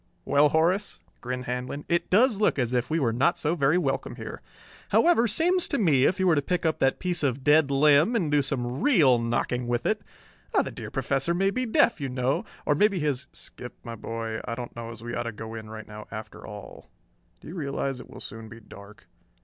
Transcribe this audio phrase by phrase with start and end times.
[0.25, 4.15] "Well, Horace," grinned Handlon, "it does look as if we were not so very welcome
[4.15, 4.41] here.
[4.89, 8.15] However, seems to me if you were to pick up that piece of dead limb
[8.15, 10.01] and do some real knocking with it....
[10.59, 14.55] The dear Professor may be deaf, you know, or maybe he's" "Skip, my boy, I
[14.55, 16.89] don't know as we ought to go in right now after all.
[17.39, 19.05] Do you realize it will soon be dark?"